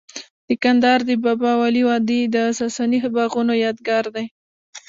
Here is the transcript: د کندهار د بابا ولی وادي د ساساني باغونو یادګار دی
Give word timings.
د 0.47 0.49
کندهار 0.63 0.99
د 1.09 1.11
بابا 1.25 1.51
ولی 1.61 1.83
وادي 1.89 2.21
د 2.35 2.37
ساساني 2.59 2.99
باغونو 3.15 3.53
یادګار 3.65 4.05
دی 4.15 4.25